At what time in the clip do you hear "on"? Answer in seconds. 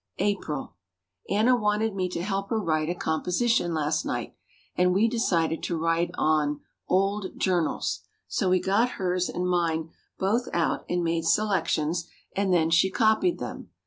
6.15-6.61